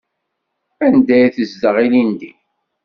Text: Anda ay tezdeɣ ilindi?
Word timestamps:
Anda 0.85 1.13
ay 1.15 1.29
tezdeɣ 1.35 1.75
ilindi? 1.85 2.31